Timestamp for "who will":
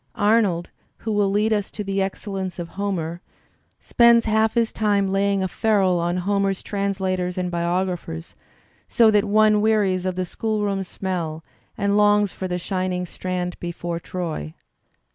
0.97-1.29